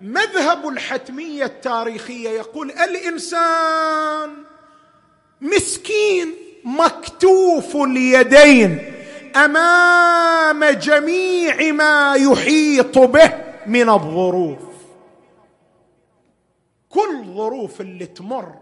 [0.00, 4.30] مذهب الحتمية التاريخية يقول الإنسان
[5.40, 6.34] مسكين
[6.64, 8.91] مكتوف اليدين.
[9.36, 13.32] أمام جميع ما يحيط به
[13.66, 14.58] من الظروف.
[16.88, 18.54] كل ظروف اللي تمر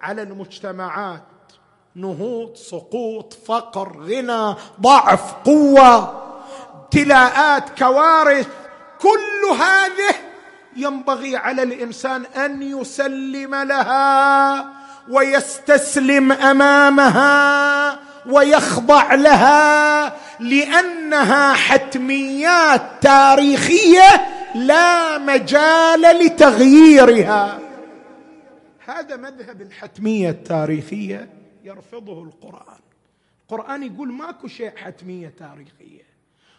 [0.00, 1.22] على المجتمعات
[1.94, 6.22] نهوض سقوط فقر غنى ضعف قوة
[6.74, 8.48] ابتلاءات كوارث
[9.00, 10.14] كل هذه
[10.76, 14.66] ينبغي على الإنسان أن يسلم لها
[15.10, 17.98] ويستسلم أمامها
[18.28, 27.58] ويخضع لها لأنها حتميات تاريخية لا مجال لتغييرها.
[28.86, 31.28] هذا مذهب الحتمية التاريخية
[31.64, 32.78] يرفضه القرآن.
[33.42, 36.06] القران يقول ماكو شيء حتمية تاريخية.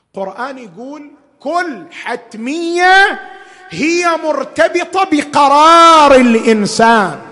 [0.08, 3.20] القران يقول كل حتمية
[3.70, 7.27] هي مرتبطة بقرار الإنسان.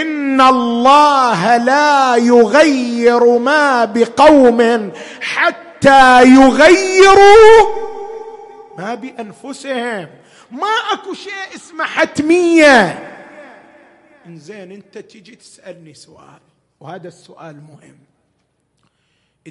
[0.00, 7.82] إن الله لا يغير ما بقوم حتى يغيروا
[8.78, 10.08] ما بأنفسهم.
[10.50, 13.08] ما أكو شيء اسمه حتمية.
[14.26, 16.40] إنزين أنت تجي تسألني سؤال
[16.80, 17.98] وهذا السؤال مهم.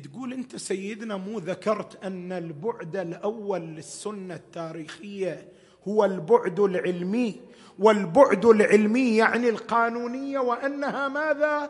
[0.04, 5.48] تقول أنت سيدنا مو ذكرت أن البعد الأول للسنة التاريخية
[5.88, 7.36] هو البعد العلمي؟
[7.80, 11.70] والبعد العلمي يعني القانونية وأنها ماذا؟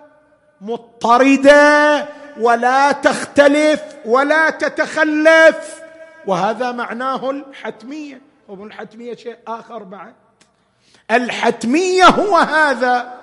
[0.62, 2.08] مضطردة
[2.39, 5.82] ولا تختلف ولا تتخلف.
[6.28, 8.22] وهذا معناه الحتمية.
[8.49, 10.14] الحتمية شيء آخر بعد.
[11.12, 13.14] الحتمية هو هذا.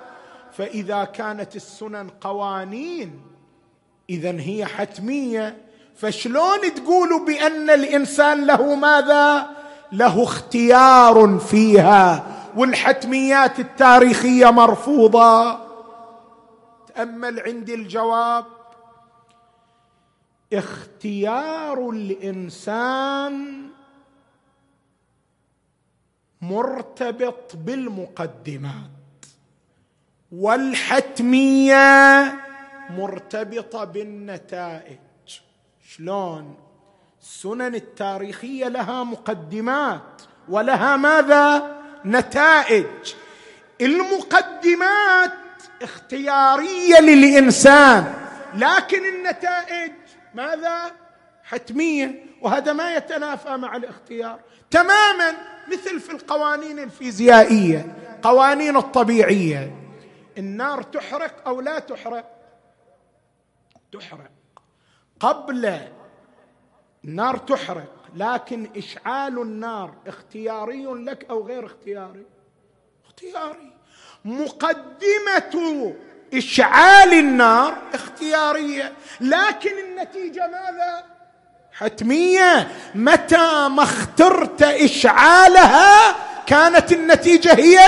[0.57, 3.21] فإذا كانت السنن قوانين
[4.09, 5.57] اذا هي حتمية.
[5.95, 9.49] فشلون تقولوا بأن الإنسان له ماذا؟
[9.91, 12.23] له اختيار فيها.
[12.55, 15.59] والحتميات التاريخية مرفوضة.
[16.87, 18.45] تأمل عندي الجواب.
[20.53, 23.67] اختيار الإنسان
[26.41, 29.25] مرتبط بالمقدمات
[30.31, 31.75] والحتمية
[32.89, 34.99] مرتبطة بالنتائج.
[35.87, 36.55] شلون؟
[37.21, 43.13] السنن التاريخية لها مقدمات ولها ماذا؟ نتائج.
[43.81, 45.33] المقدمات
[45.81, 48.13] اختيارية للإنسان
[48.53, 49.91] لكن النتائج
[50.33, 50.91] ماذا؟
[51.43, 54.39] حتمية وهذا ما يتنافى مع الاختيار.
[54.71, 55.33] تماما
[55.67, 59.75] مثل في القوانين الفيزيائية قوانين الطبيعية.
[60.37, 62.25] النار تحرق أو لا تحرق؟
[63.91, 64.31] تحرق.
[65.19, 65.79] قبل
[67.05, 72.25] النار تحرق لكن إشعال النار اختياري لك أو غير اختياري؟
[73.05, 73.73] اختياري.
[74.25, 75.95] مقدمة
[76.33, 78.93] إشعال النار اختيارية.
[79.21, 81.05] لكن النتيجة ماذا؟
[81.71, 82.67] حتمية.
[82.95, 87.79] متى ما اخترت إشعالها كانت النتيجة هي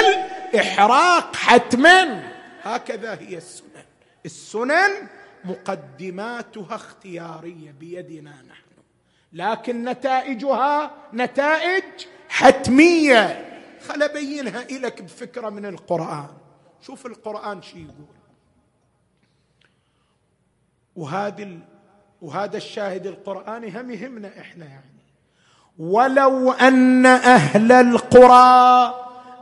[0.59, 2.32] احراق حتما.
[2.63, 3.84] هكذا هي السنن.
[4.26, 5.07] السنن
[5.45, 8.70] مقدماتها اختيارية بيدنا نحن.
[9.34, 11.84] لكن نتائجها نتائج
[12.30, 13.48] حتمية.
[13.88, 16.28] خل أبينها لك بفكرة من القرآن.
[16.82, 18.16] شوف القرآن شو يقول.
[20.96, 21.48] وهذا
[22.22, 24.92] وهذا الشاهد القرآني هم يهمنا إحنا يعني.
[25.80, 28.94] ولو أن أهل القرى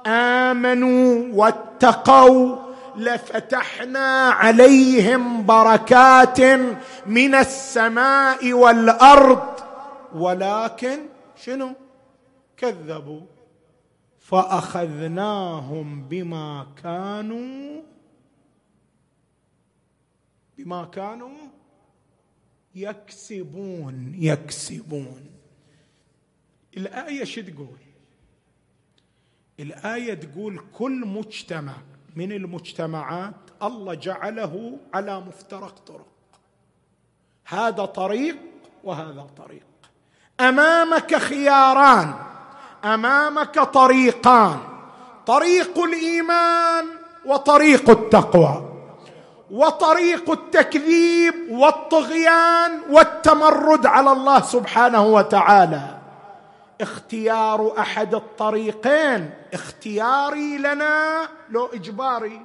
[0.07, 2.55] آمنوا واتقوا
[2.95, 6.41] لفتحنا عليهم بركات
[7.05, 9.58] من السماء والأرض
[10.13, 10.99] ولكن
[11.35, 11.75] شنو؟
[12.57, 13.21] كذبوا.
[14.19, 17.81] فأخذناهم بما كانوا
[20.57, 21.37] بما كانوا
[22.75, 25.29] يكسبون يكسبون.
[26.77, 27.77] الآية شو تقول؟
[29.59, 31.77] الآية تقول كل مجتمع
[32.15, 36.07] من المجتمعات الله جعله على مفترق طرق.
[37.45, 38.37] هذا طريق
[38.83, 39.68] وهذا طريق.
[40.39, 42.13] أمامك خياران
[42.85, 44.57] أمامك طريقان
[45.27, 46.85] طريق الإيمان
[47.25, 48.65] وطريق التقوى
[49.51, 55.81] وطريق التكذيب والطغيان والتمرد على الله سبحانه وتعالى.
[56.81, 62.41] اختيار أحد الطريقين اختياري لنا لو إجباري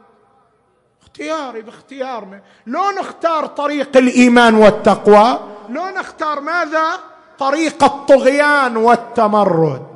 [1.03, 6.87] اختياري باختيارنا لو نختار طريق الإيمان والتقوى لو نختار ماذا؟
[7.39, 9.95] طريق الطغيان والتمرد.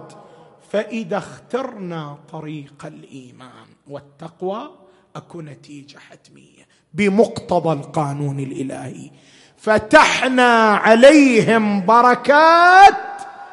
[0.72, 4.70] فإذا اخترنا طريق الإيمان والتقوى
[5.16, 9.10] أكو نتيجة حتمية بمقتضى القانون الإلهي.
[9.56, 12.94] فتحنا عليهم بركات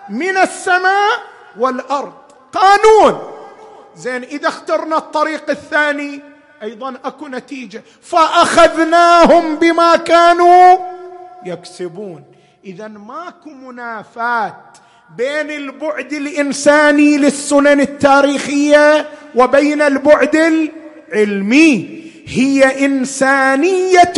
[0.09, 1.19] من السماء
[1.57, 2.13] والأرض.
[2.53, 3.21] قانون.
[3.95, 6.21] زين إذا اخترنا الطريق الثاني
[6.63, 7.83] أيضا أكو نتيجة.
[8.01, 10.77] فأخذناهم بما كانوا
[11.45, 12.23] يكسبون.
[12.66, 14.55] اذا ماكو منافاه
[15.18, 22.05] بين البعد الإنساني للسنن التاريخية وبين البعد العلمي.
[22.28, 24.13] هي إنسانية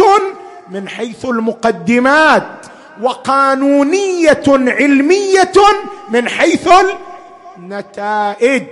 [0.69, 2.65] من حيث المقدمات
[3.01, 5.53] وقانونية علمية
[6.09, 6.69] من حيث
[7.57, 8.67] النتائج.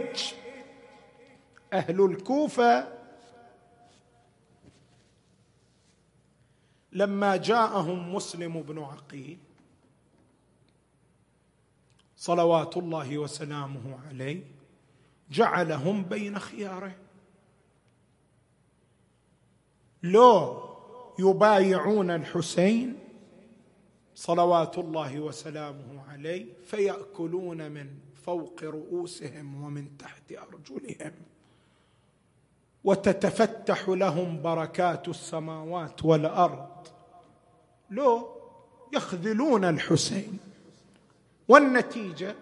[1.74, 2.88] أهل الكوفة
[6.92, 9.38] لما جاءهم مسلم بن عقيل
[12.18, 14.44] صلوات الله وسلامه عليه
[15.32, 16.98] جعلهم بين خيارين
[20.04, 20.64] لو
[21.20, 23.00] يبايعون الحسين
[24.16, 27.90] صلوات الله وسلامه عليه فيأكلون من
[28.26, 31.12] فوق رؤوسهم ومن تحت أرجلهم.
[32.84, 36.88] وتتفتح لهم بركات السماوات والأرض.
[37.90, 38.30] لو
[38.94, 40.40] يخذلون الحسين.
[41.48, 42.36] والنتيجة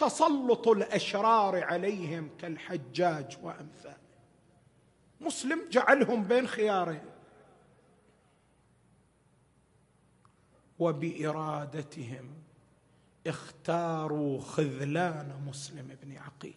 [0.00, 4.02] تسلط الأشرار عليهم كالحجاج وامثاله
[5.20, 7.04] مسلم جعلهم بين خيارين.
[10.78, 12.34] وبإرادتهم
[13.26, 16.54] اختاروا خذلان مسلم بن عقيل.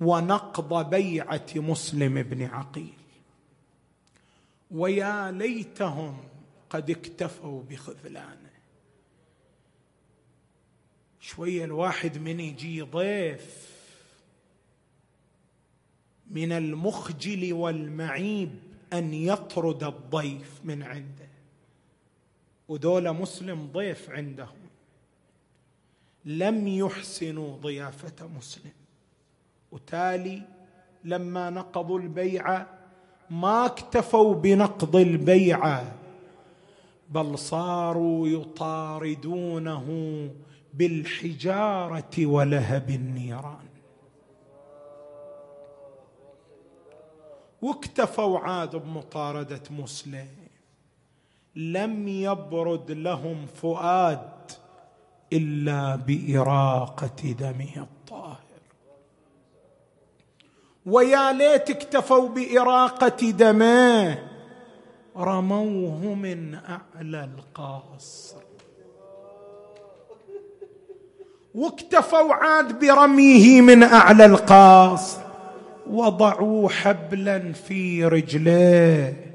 [0.00, 2.98] ونقض بيعة مسلم بن عقيل.
[4.70, 6.28] ويا ليتهم
[6.70, 8.55] قد اكتفوا بخذلانه.
[11.26, 13.70] شوية الواحد من يجي ضيف
[16.30, 18.50] من المخجل والمعيب
[18.92, 21.28] أن يطرد الضيف من عنده.
[22.68, 24.56] ودول مسلم ضيف عندهم.
[26.24, 28.72] لم يحسنوا ضيافة مسلم.
[29.72, 30.42] وتالي
[31.04, 32.66] لما نقضوا البيعة
[33.30, 35.94] ما اكتفوا بنقض البيعة
[37.10, 39.86] بل صاروا يطاردونه
[40.76, 43.66] بالحجارة ولهب النيران.
[47.62, 50.28] واكتفوا عاد بمطاردة مسلم.
[51.56, 54.30] لم يبرد لهم فؤاد
[55.32, 58.36] إلا بإراقة دمه الطاهر.
[60.86, 64.28] ويا ليت اكتفوا بإراقة دمه
[65.16, 68.45] رموه من أعلى القاصر.
[71.56, 75.18] واكتفوا عاد برميه من أعلى القاصر
[75.90, 79.26] وضعوا حبلا في رجليه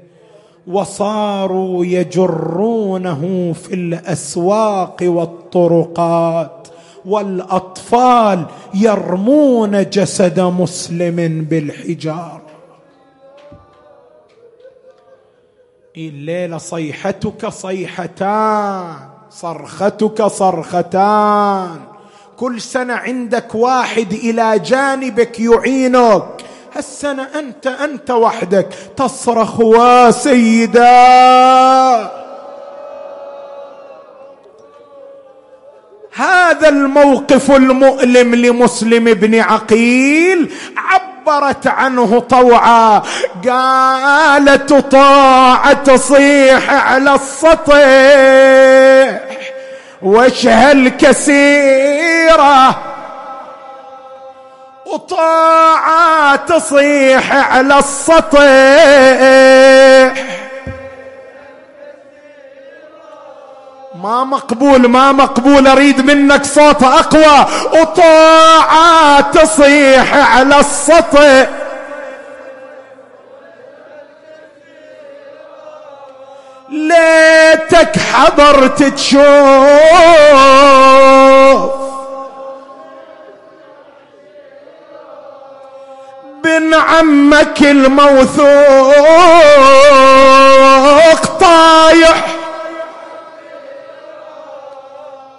[0.66, 6.68] وصاروا يجرونه في الأسواق والطرقات
[7.04, 8.44] والأطفال
[8.74, 12.40] يرمون جسد مسلم بالحجار.
[15.96, 18.94] الليلة صيحتك صيحتان
[19.30, 21.91] صرختك صرختان.
[22.42, 26.24] كل سنة عندك واحد إلى جانبك يعينك.
[26.76, 28.68] هالسنة أنت أنت وحدك.
[28.96, 30.80] تصرخ وسيدا
[36.14, 40.52] هذا الموقف المؤلم لمسلم بن عقيل.
[40.76, 43.02] عبرت عنه طوعا.
[43.48, 48.71] قالت طاعة تصيح على السطح.
[50.02, 52.02] وش هالكثيرة
[54.86, 58.42] وطاعة تصيح على السطح.
[64.02, 67.46] ما مقبول ما مقبول أريد منك صوت أقوى.
[67.80, 71.46] وطاعة تصيح على السطح.
[76.72, 79.22] ليتك حضرت تشوف
[86.44, 88.46] بن عمك الموثوق
[91.40, 92.26] طايح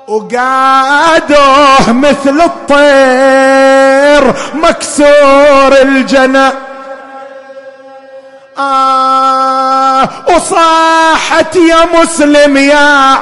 [0.07, 6.49] وقادوه مثل الطير مكسور الجنى
[8.57, 13.15] آه وصاحت يا مسلم يا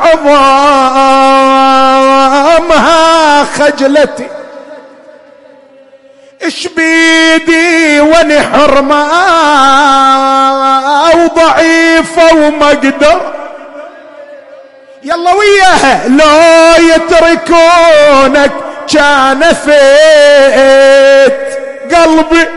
[2.31, 4.27] عظامها خجلتي.
[6.43, 9.07] اش بيدي ونحر ما
[11.15, 13.21] وضعيفة وما أقدر
[15.03, 16.41] يلا وياها لو
[16.95, 18.51] يتركونك
[18.93, 21.39] كان فيت
[21.95, 22.47] قلبي.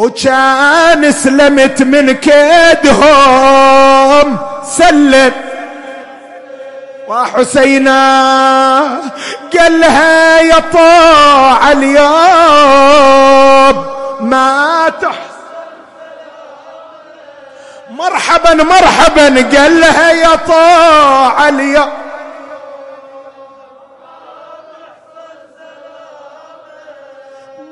[0.00, 3.06] وكان سلمت من كيدهم.
[4.64, 5.32] سلم.
[7.08, 8.00] وحسينا
[9.58, 12.06] قال لها يا طاع اليوم
[14.20, 15.18] ما تحسن.
[17.90, 21.99] مرحبا مرحبا قال لها يا طاع اليوم.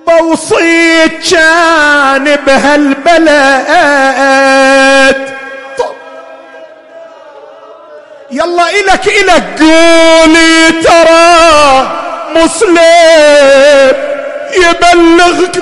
[0.08, 3.28] بوصيت كان بهالبلد.
[8.30, 9.44] يلا إلك إلك.
[9.60, 11.90] قولي ترى
[12.34, 13.92] مسلم
[14.56, 15.56] يبلغك.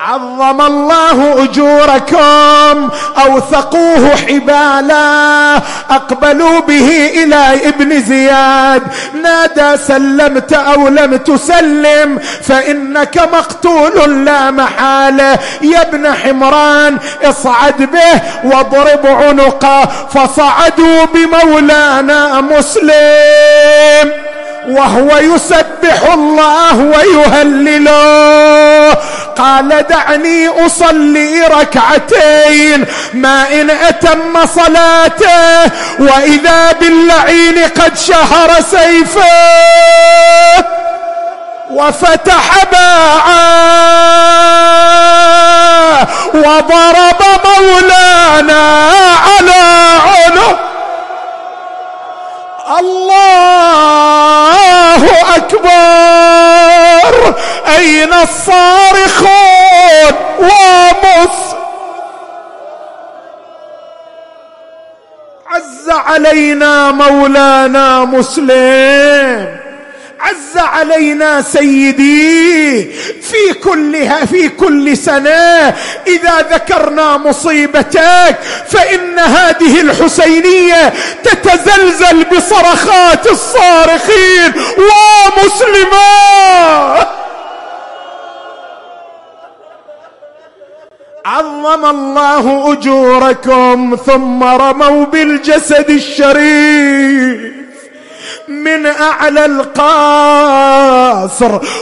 [0.00, 2.90] عظم الله أجوركم
[3.26, 5.56] أوثقوه حبالا
[5.90, 8.82] أقبلوا به إلى ابن زياد.
[9.22, 19.06] نادى سلمت أو لم تسلم فإنك مقتول لا محاله يا ابن حمران اصعد به واضرب
[19.06, 24.12] عنقه فصعدوا بمولانا مسلم
[24.68, 28.69] وهو يسبح الله ويهلله.
[29.38, 32.84] قال دعني أصلي ركعتين
[33.14, 39.20] ما إن أتم صلاته وإذا باللعين قد شهر سيفه
[41.70, 43.50] وفتح باعا
[46.34, 48.88] وضرب مولانا
[49.26, 49.62] على
[50.06, 50.69] عنق
[52.78, 54.56] الله
[55.36, 57.34] أكبر.
[57.76, 61.54] أين الصارخون ومس؟
[65.46, 69.59] عز علينا مولانا مسلم.
[70.20, 72.84] عز علينا سيدي
[73.22, 75.74] في كلها في كل سنة.
[76.06, 80.92] إذا ذكرنا مصيبتك فإن هذه الحسينية
[81.22, 84.52] تتزلزل بصرخات الصارخين
[85.36, 87.08] ومسلمات.
[91.24, 97.59] عظم الله أجوركم ثم رموا بالجسد الشريف.
[98.50, 100.90] من أعلى القصر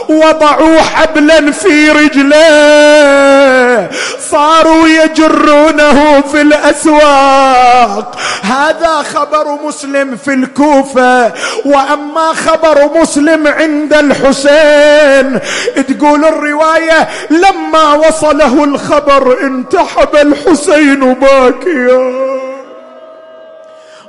[0.09, 3.89] وضعوا حبلا في رجليه
[4.31, 8.15] صاروا يجرونه في الأسواق.
[8.43, 11.33] هذا خبر مسلم في الكوفة
[11.65, 15.39] وأما خبر مسلم عند الحسين
[15.87, 22.48] تقول الرواية لما وصله الخبر انتحب الحسين باكيا.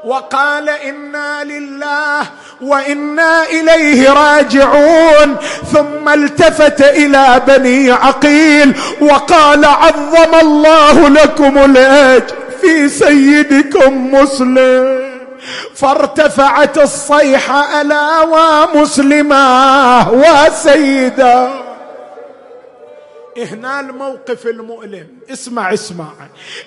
[0.05, 2.27] وقال إنا لله
[2.61, 5.37] وإنا إليه راجعون
[5.73, 15.11] ثم التفت إلى بني عقيل وقال عظم الله لكم الأجر في سيدكم مسلم.
[15.75, 21.70] فارتفعت الصيحة ألا ومسلما وسيدا
[23.39, 25.07] هنا الموقف المؤلم.
[25.31, 26.09] اسمع اسمع.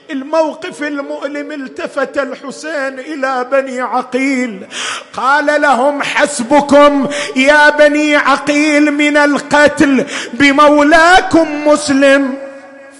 [0.09, 4.67] الموقف المؤلم التفت الحسين إلى بني عقيل.
[5.13, 12.37] قال لهم حسبكم يا بني عقيل من القتل بمولاكم مسلم.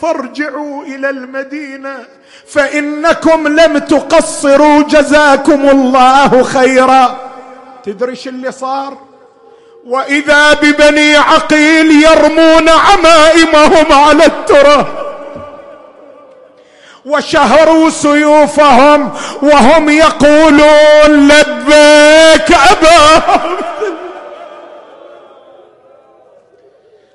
[0.02, 2.06] فارجعوا إلى المدينة
[2.48, 7.32] فإنكم لم تقصروا جزاكم الله خيرا.
[7.84, 9.13] تدري اللي صار؟
[9.86, 14.88] وإذا ببني عقيل يرمون عمائمهم على التراب
[17.06, 19.12] وشهروا سيوفهم
[19.42, 23.24] وهم يقولون لبيك أبا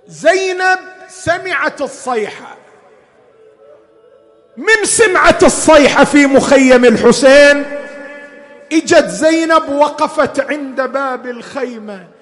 [0.08, 2.56] زينب سمعت الصيحه
[4.56, 7.64] من سمعت الصيحه في مخيم الحسين؟
[8.72, 12.17] إجت زينب وقفت عند باب الخيمة.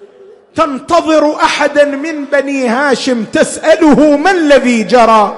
[0.57, 5.35] تنتظر أحدا من بني هاشم تسأله ما الذي جرى؟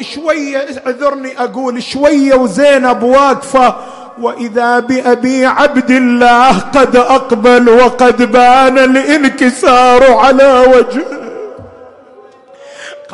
[0.00, 3.76] شوية اعذرني أقول شوية وزينب واقفة
[4.20, 11.23] وإذا بأبي عبد الله قد أقبل وقد بان الانكسار على وجهه.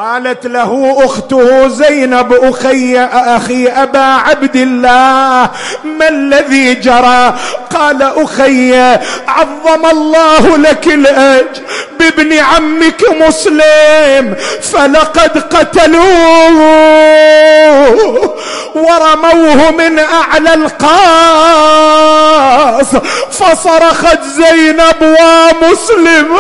[0.00, 5.50] قالت له أخته زينب أخي أخي أبا عبد الله
[5.84, 7.34] ما الذي جرى؟
[7.74, 8.74] قال أخي
[9.28, 11.60] عظم الله لك الأجر
[11.98, 16.56] بابن عمك مسلم فلقد قتلوه
[18.74, 20.90] ورموه من أعلى القاص
[23.30, 26.36] فصرخت زينب ومسلم.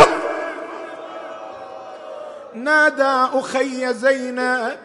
[2.64, 4.76] نادى أخي زينب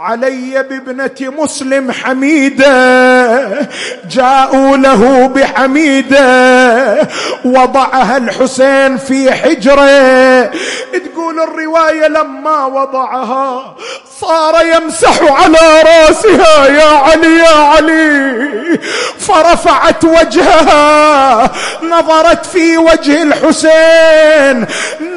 [0.00, 3.68] علي بابنة مسلم حميدة
[4.10, 7.08] جاءوا له بحميدة
[7.44, 10.44] وضعها الحسين في حجرة.
[10.92, 13.76] تقول الرواية لما وضعها
[14.20, 18.78] صار يمسح على رأسها يا علي يا علي.
[19.18, 21.50] فرفعت وجهها
[21.82, 24.66] نظرت في وجه الحسين.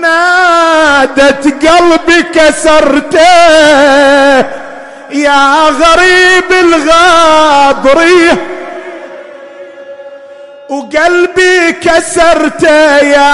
[0.04, 3.20] نادت قلبي كسرته
[5.12, 8.38] يا غريب الغابرية
[10.70, 13.34] وقلبي كسرته يا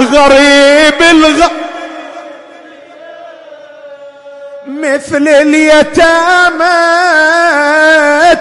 [0.00, 1.46] غريب الغ
[4.66, 6.80] مثل اليتامى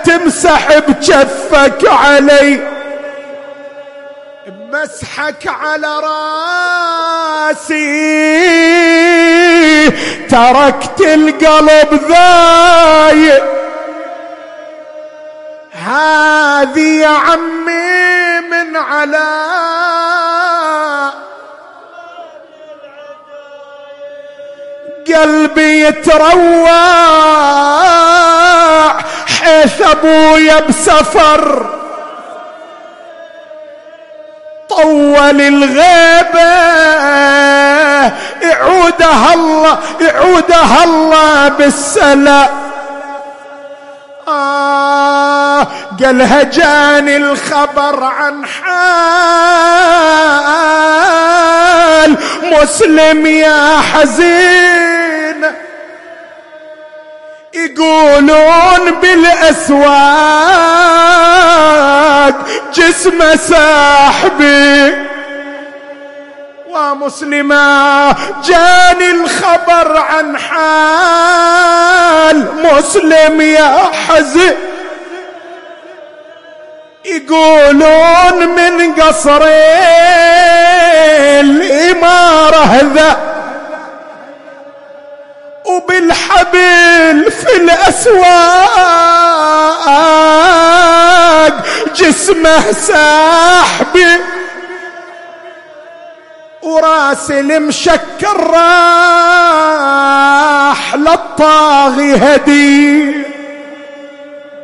[0.03, 2.78] تمسح بجفك علي.
[4.73, 7.69] مسحك على راسي.
[10.29, 13.43] تركت القلب ذايق
[15.71, 19.29] هذه يا عمي من على
[25.07, 26.69] قلبي يتروع.
[29.27, 31.78] حيث أبويا بسفر.
[34.69, 36.49] طول الغيبة
[38.41, 42.49] يعودها الله يعودها الله بالسلام.
[44.27, 45.67] آه
[46.03, 48.69] قالها جاني الخبر عن حال
[52.43, 55.45] مسلم يا حزين.
[57.53, 59.89] يقولون بالأسواق
[62.73, 64.93] جسمه ساحبي
[66.69, 68.11] ومسلمة
[68.43, 73.77] جاني الخبر عن حال مسلم يا
[74.07, 74.55] حزن
[77.05, 79.41] يقولون من قصر
[81.39, 83.28] الإمارة ذا.
[85.79, 88.39] وبالحبل في الأسواق.
[91.95, 94.05] جسمه ساحبي.
[96.63, 99.75] وراس المشكر راح
[100.95, 103.13] للطاغي هدي.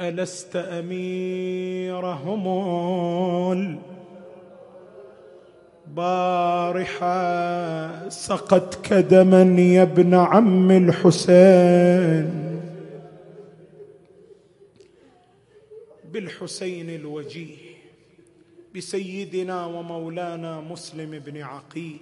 [0.01, 2.45] ألست أميرهم
[5.87, 7.19] بارحة
[8.09, 12.45] سقتك دما يا ابن عم الحسين.
[16.11, 17.55] بالحسين الوجيه
[18.75, 21.99] بسيدنا ومولانا مسلم بن عقيل.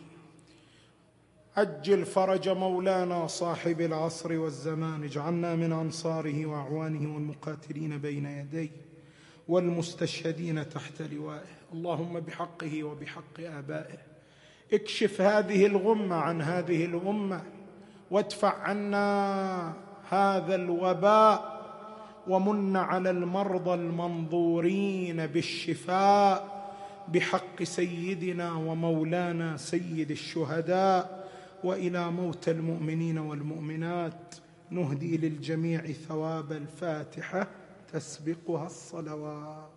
[1.57, 8.69] عجل فرج مولانا صاحب العصر والزمان اجعلنا من أنصاره وأعوانه والمقاتلين بين يديه
[9.47, 11.53] والمستشهدين تحت لوائه.
[11.73, 13.97] اللهم بحقه وبحق آبائه.
[14.73, 17.41] اكشف هذه الغمة عن هذه الأمة
[18.11, 19.73] وادفع عنا
[20.09, 21.53] هذا الوباء
[22.27, 26.63] ومن على المرضى المنظورين بالشفاء
[27.07, 31.22] بحق سيدنا ومولانا سيد الشهداء.
[31.63, 34.35] وإلى موتى المؤمنين والمؤمنات
[34.69, 37.47] نهدي للجميع ثواب الفاتحة
[37.93, 39.72] تسبقها الصلوات.